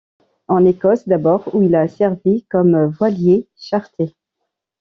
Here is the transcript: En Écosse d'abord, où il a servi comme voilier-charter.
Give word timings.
En 0.47 0.65
Écosse 0.65 1.07
d'abord, 1.07 1.53
où 1.53 1.61
il 1.61 1.75
a 1.75 1.87
servi 1.87 2.43
comme 2.49 2.85
voilier-charter. 2.87 4.15